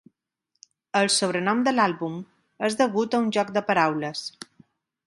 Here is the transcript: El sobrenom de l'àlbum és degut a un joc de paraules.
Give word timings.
El 0.99 1.09
sobrenom 1.17 1.61
de 1.67 1.75
l'àlbum 1.75 2.17
és 2.71 2.81
degut 2.81 3.19
a 3.19 3.21
un 3.27 3.31
joc 3.39 3.57
de 3.61 3.67
paraules. 3.71 4.27